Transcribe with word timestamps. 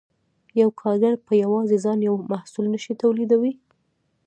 یو 0.61 0.69
کارګر 0.81 1.13
په 1.27 1.33
یوازې 1.43 1.77
ځان 1.83 1.99
یو 2.07 2.15
محصول 2.31 2.65
نشي 2.73 2.93
تولیدولی 3.01 3.53